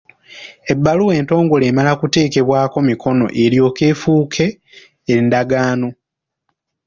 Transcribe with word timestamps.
Ebbaluwa 0.71 1.13
entongole 1.19 1.63
emala 1.71 1.91
kuteekebwako 2.01 2.77
mikono 2.89 3.25
n’eryoka 3.29 3.81
efuuka 3.91 4.45
endagaano. 5.13 5.89